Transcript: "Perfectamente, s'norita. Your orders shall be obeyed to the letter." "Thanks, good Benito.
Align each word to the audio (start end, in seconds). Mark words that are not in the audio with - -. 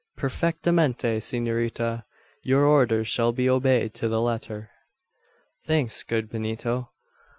"Perfectamente, 0.17 1.21
s'norita. 1.21 2.05
Your 2.41 2.65
orders 2.65 3.07
shall 3.07 3.31
be 3.33 3.47
obeyed 3.47 3.93
to 3.93 4.07
the 4.07 4.19
letter." 4.19 4.71
"Thanks, 5.63 6.01
good 6.01 6.27
Benito. 6.27 6.89